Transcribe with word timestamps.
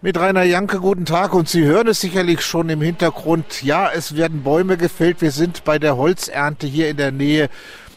Mit 0.00 0.16
Rainer 0.16 0.44
Janke, 0.44 0.78
guten 0.78 1.06
Tag. 1.06 1.34
Und 1.34 1.48
Sie 1.48 1.64
hören 1.64 1.88
es 1.88 2.00
sicherlich 2.00 2.42
schon 2.42 2.68
im 2.68 2.80
Hintergrund. 2.80 3.64
Ja, 3.64 3.90
es 3.90 4.14
werden 4.14 4.44
Bäume 4.44 4.76
gefällt. 4.76 5.20
Wir 5.20 5.32
sind 5.32 5.64
bei 5.64 5.80
der 5.80 5.96
Holzernte 5.96 6.68
hier 6.68 6.88
in 6.88 6.96
der 6.96 7.10
Nähe 7.10 7.48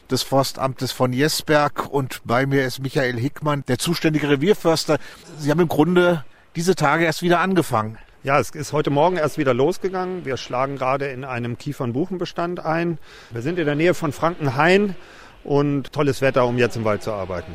des 0.09 0.23
Forstamtes 0.23 0.91
von 0.91 1.13
Jesberg 1.13 1.87
und 1.93 2.21
bei 2.25 2.47
mir 2.47 2.65
ist 2.65 2.79
Michael 2.79 3.19
Hickmann, 3.19 3.63
der 3.67 3.77
zuständige 3.77 4.31
Revierförster. 4.31 4.97
Sie 5.37 5.51
haben 5.51 5.59
im 5.59 5.67
Grunde 5.67 6.25
diese 6.55 6.73
Tage 6.73 7.05
erst 7.05 7.21
wieder 7.21 7.39
angefangen. 7.39 7.99
Ja, 8.23 8.39
es 8.39 8.49
ist 8.49 8.73
heute 8.73 8.89
Morgen 8.89 9.17
erst 9.17 9.37
wieder 9.37 9.53
losgegangen. 9.53 10.25
Wir 10.25 10.37
schlagen 10.37 10.77
gerade 10.77 11.05
in 11.05 11.23
einem 11.23 11.59
Kiefern-Buchenbestand 11.59 12.65
ein. 12.65 12.97
Wir 13.29 13.43
sind 13.43 13.59
in 13.59 13.67
der 13.67 13.75
Nähe 13.75 13.93
von 13.93 14.11
Frankenhain 14.11 14.95
und 15.43 15.93
tolles 15.93 16.21
Wetter, 16.21 16.47
um 16.47 16.57
jetzt 16.57 16.77
im 16.77 16.83
Wald 16.83 17.03
zu 17.03 17.11
arbeiten. 17.11 17.53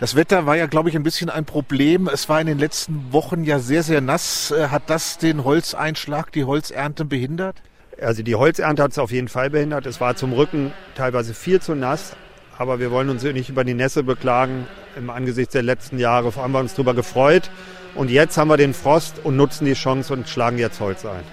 Das 0.00 0.14
Wetter 0.14 0.46
war 0.46 0.56
ja, 0.56 0.66
glaube 0.66 0.88
ich, 0.88 0.94
ein 0.94 1.02
bisschen 1.02 1.28
ein 1.28 1.44
Problem. 1.44 2.08
Es 2.12 2.28
war 2.28 2.40
in 2.40 2.46
den 2.46 2.58
letzten 2.58 3.12
Wochen 3.12 3.42
ja 3.42 3.58
sehr, 3.58 3.82
sehr 3.82 4.00
nass. 4.00 4.52
Äh, 4.52 4.68
hat 4.68 4.84
das 4.86 5.18
den 5.18 5.42
Holzeinschlag, 5.42 6.30
die 6.30 6.44
Holzernte 6.44 7.04
behindert? 7.04 7.56
Also 8.00 8.22
die 8.22 8.36
Holzernte 8.36 8.84
hat 8.84 8.92
es 8.92 8.98
auf 8.98 9.10
jeden 9.10 9.26
Fall 9.26 9.50
behindert. 9.50 9.86
Es 9.86 10.00
war 10.00 10.14
zum 10.14 10.32
Rücken 10.32 10.72
teilweise 10.94 11.34
viel 11.34 11.60
zu 11.60 11.74
nass. 11.74 12.14
Aber 12.58 12.78
wir 12.78 12.92
wollen 12.92 13.08
uns 13.08 13.24
nicht 13.24 13.48
über 13.48 13.64
die 13.64 13.74
Nässe 13.74 14.04
beklagen. 14.04 14.68
Im 14.96 15.10
Angesicht 15.10 15.52
der 15.52 15.64
letzten 15.64 15.98
Jahre 15.98 16.32
haben 16.36 16.52
wir 16.52 16.60
uns 16.60 16.74
darüber 16.74 16.94
gefreut. 16.94 17.50
Und 17.96 18.08
jetzt 18.08 18.38
haben 18.38 18.48
wir 18.48 18.56
den 18.56 18.74
Frost 18.74 19.16
und 19.24 19.36
nutzen 19.36 19.64
die 19.64 19.74
Chance 19.74 20.12
und 20.12 20.28
schlagen 20.28 20.58
jetzt 20.58 20.78
Holz 20.78 21.04
ein. 21.04 21.24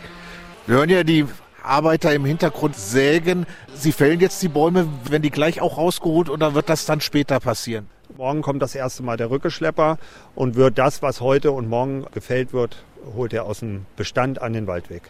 Wir 0.66 0.78
hören 0.78 0.90
ja 0.90 1.04
die 1.04 1.26
Arbeiter 1.62 2.14
im 2.14 2.26
Hintergrund 2.26 2.76
sägen. 2.76 3.46
Sie 3.76 3.92
fällen 3.92 4.20
jetzt 4.20 4.42
die 4.42 4.48
Bäume, 4.48 4.88
werden 5.08 5.22
die 5.22 5.30
gleich 5.30 5.62
auch 5.62 5.78
rausgeholt 5.78 6.30
oder 6.30 6.56
wird 6.56 6.70
das 6.70 6.86
dann 6.86 7.02
später 7.02 7.40
passieren? 7.40 7.88
Morgen 8.18 8.42
kommt 8.42 8.62
das 8.62 8.76
erste 8.76 9.04
Mal 9.04 9.18
der 9.18 9.30
Rückeschlepper 9.30 9.98
und 10.36 10.56
wird 10.56 10.78
das, 10.78 11.02
was 11.02 11.20
heute 11.20 11.52
und 11.52 11.68
morgen 11.68 12.06
gefällt 12.14 12.54
wird, 12.54 12.84
holt 13.14 13.34
er 13.34 13.46
aus 13.46 13.60
dem 13.60 13.86
Bestand 13.98 14.42
an 14.42 14.54
den 14.54 14.68
Waldweg. 14.68 15.04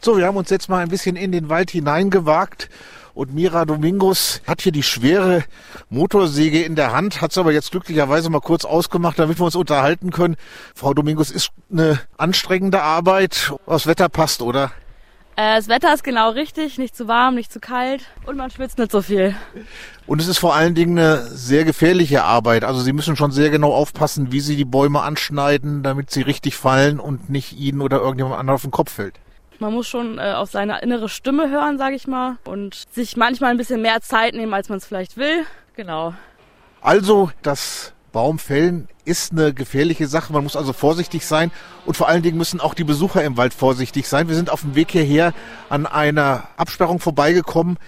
So, 0.00 0.16
wir 0.16 0.26
haben 0.26 0.36
uns 0.36 0.48
jetzt 0.50 0.68
mal 0.68 0.78
ein 0.78 0.88
bisschen 0.88 1.16
in 1.16 1.32
den 1.32 1.48
Wald 1.48 1.72
hineingewagt 1.72 2.68
und 3.14 3.34
Mira 3.34 3.64
Domingos 3.64 4.42
hat 4.46 4.62
hier 4.62 4.70
die 4.70 4.84
schwere 4.84 5.44
Motorsäge 5.90 6.62
in 6.62 6.76
der 6.76 6.92
Hand, 6.92 7.20
hat 7.20 7.32
es 7.32 7.38
aber 7.38 7.52
jetzt 7.52 7.72
glücklicherweise 7.72 8.30
mal 8.30 8.40
kurz 8.40 8.64
ausgemacht, 8.64 9.18
damit 9.18 9.40
wir 9.40 9.44
uns 9.44 9.56
unterhalten 9.56 10.10
können. 10.10 10.36
Frau 10.74 10.94
Domingos, 10.94 11.32
ist 11.32 11.50
eine 11.70 12.00
anstrengende 12.16 12.82
Arbeit. 12.82 13.54
Das 13.66 13.88
Wetter 13.88 14.08
passt, 14.08 14.40
oder? 14.40 14.70
Äh, 15.36 15.56
das 15.56 15.68
Wetter 15.68 15.94
ist 15.94 16.04
genau 16.04 16.30
richtig, 16.30 16.78
nicht 16.78 16.94
zu 16.94 17.08
warm, 17.08 17.34
nicht 17.34 17.52
zu 17.52 17.58
kalt 17.58 18.04
und 18.26 18.36
man 18.36 18.50
schwitzt 18.50 18.78
nicht 18.78 18.92
so 18.92 19.00
viel. 19.00 19.34
Und 20.06 20.20
es 20.20 20.28
ist 20.28 20.38
vor 20.38 20.54
allen 20.54 20.74
Dingen 20.74 20.98
eine 20.98 21.22
sehr 21.26 21.64
gefährliche 21.64 22.24
Arbeit. 22.24 22.64
Also 22.64 22.80
Sie 22.80 22.92
müssen 22.92 23.16
schon 23.16 23.32
sehr 23.32 23.48
genau 23.50 23.72
aufpassen, 23.72 24.30
wie 24.30 24.40
Sie 24.40 24.56
die 24.56 24.66
Bäume 24.66 25.00
anschneiden, 25.00 25.82
damit 25.82 26.10
sie 26.10 26.22
richtig 26.22 26.56
fallen 26.56 27.00
und 27.00 27.30
nicht 27.30 27.52
Ihnen 27.54 27.80
oder 27.80 27.98
irgendjemand 27.98 28.38
anderen 28.38 28.56
auf 28.56 28.62
den 28.62 28.70
Kopf 28.70 28.92
fällt. 28.92 29.14
Man 29.58 29.72
muss 29.72 29.86
schon 29.88 30.18
äh, 30.18 30.32
auf 30.32 30.50
seine 30.50 30.82
innere 30.82 31.08
Stimme 31.08 31.48
hören, 31.48 31.78
sage 31.78 31.94
ich 31.94 32.06
mal, 32.06 32.36
und 32.44 32.84
sich 32.92 33.16
manchmal 33.16 33.52
ein 33.52 33.56
bisschen 33.56 33.80
mehr 33.80 34.00
Zeit 34.02 34.34
nehmen, 34.34 34.52
als 34.52 34.68
man 34.68 34.78
es 34.78 34.86
vielleicht 34.86 35.16
will. 35.16 35.46
Genau. 35.76 36.14
Also 36.82 37.30
das 37.42 37.94
Baumfällen 38.12 38.88
ist 39.04 39.32
eine 39.32 39.52
gefährliche 39.52 40.06
Sache. 40.06 40.32
Man 40.32 40.44
muss 40.44 40.56
also 40.56 40.72
vorsichtig 40.72 41.26
sein 41.26 41.50
und 41.86 41.96
vor 41.96 42.08
allen 42.08 42.22
Dingen 42.22 42.38
müssen 42.38 42.60
auch 42.60 42.74
die 42.74 42.84
Besucher 42.84 43.24
im 43.24 43.36
Wald 43.36 43.54
vorsichtig 43.54 44.06
sein. 44.06 44.28
Wir 44.28 44.36
sind 44.36 44.50
auf 44.50 44.60
dem 44.60 44.74
Weg 44.74 44.92
hierher 44.92 45.32
an 45.68 45.86
einer 45.86 46.48
Absperrung 46.56 47.00
vorbeigekommen 47.00 47.78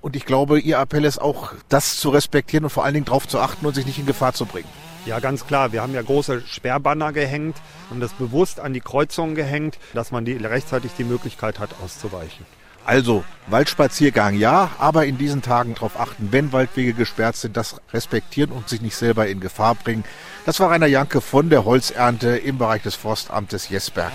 und 0.00 0.16
ich 0.16 0.24
glaube, 0.24 0.60
Ihr 0.60 0.78
Appell 0.78 1.04
ist 1.04 1.20
auch, 1.20 1.52
das 1.68 1.98
zu 1.98 2.10
respektieren 2.10 2.64
und 2.64 2.70
vor 2.70 2.84
allen 2.84 2.94
Dingen 2.94 3.06
darauf 3.06 3.26
zu 3.26 3.38
achten 3.38 3.66
und 3.66 3.74
sich 3.74 3.86
nicht 3.86 3.98
in 3.98 4.06
Gefahr 4.06 4.32
zu 4.32 4.46
bringen. 4.46 4.68
Ja, 5.06 5.18
ganz 5.18 5.46
klar. 5.46 5.72
Wir 5.72 5.82
haben 5.82 5.94
ja 5.94 6.02
große 6.02 6.42
Sperrbanner 6.46 7.12
gehängt 7.12 7.56
und 7.88 8.00
das 8.00 8.12
bewusst 8.12 8.60
an 8.60 8.74
die 8.74 8.80
Kreuzungen 8.80 9.34
gehängt, 9.34 9.78
dass 9.94 10.10
man 10.10 10.24
die, 10.24 10.34
rechtzeitig 10.34 10.92
die 10.96 11.04
Möglichkeit 11.04 11.58
hat, 11.58 11.70
auszuweichen. 11.82 12.44
Also 12.90 13.22
Waldspaziergang 13.46 14.34
ja, 14.34 14.72
aber 14.80 15.06
in 15.06 15.16
diesen 15.16 15.42
Tagen 15.42 15.76
darauf 15.76 16.00
achten, 16.00 16.32
wenn 16.32 16.52
Waldwege 16.52 16.92
gesperrt 16.92 17.36
sind, 17.36 17.56
das 17.56 17.80
respektieren 17.92 18.50
und 18.50 18.68
sich 18.68 18.80
nicht 18.80 18.96
selber 18.96 19.28
in 19.28 19.38
Gefahr 19.38 19.76
bringen. 19.76 20.02
Das 20.44 20.58
war 20.58 20.72
Rainer 20.72 20.88
Janke 20.88 21.20
von 21.20 21.50
der 21.50 21.64
Holzernte 21.64 22.30
im 22.30 22.58
Bereich 22.58 22.82
des 22.82 22.96
Forstamtes 22.96 23.68
Jesberg. 23.68 24.10